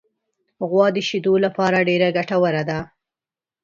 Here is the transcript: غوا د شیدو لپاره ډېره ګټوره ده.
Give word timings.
غوا 0.69 0.87
د 0.95 0.97
شیدو 1.07 1.33
لپاره 1.45 1.85
ډېره 1.87 2.07
ګټوره 2.17 2.63
ده. 2.69 2.79